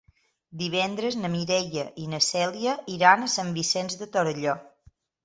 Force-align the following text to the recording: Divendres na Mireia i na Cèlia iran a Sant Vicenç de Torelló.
Divendres 0.59 1.17
na 1.25 1.29
Mireia 1.33 1.83
i 2.03 2.07
na 2.13 2.19
Cèlia 2.29 2.73
iran 2.95 3.27
a 3.27 3.29
Sant 3.35 3.53
Vicenç 3.59 3.99
de 4.01 4.09
Torelló. 4.17 4.57